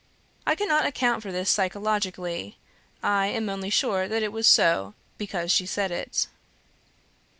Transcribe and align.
I 0.47 0.55
cannot 0.55 0.87
account 0.87 1.21
for 1.21 1.31
this 1.31 1.47
psychologically; 1.51 2.57
I 3.03 3.35
only 3.37 3.67
am 3.67 3.69
sure 3.69 4.07
that 4.07 4.23
it 4.23 4.31
was 4.31 4.47
so, 4.47 4.95
because 5.19 5.51
she 5.51 5.67
said 5.67 5.91
it. 5.91 6.25